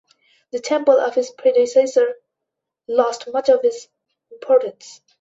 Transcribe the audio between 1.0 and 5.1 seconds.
his predecessor lost much of its importance.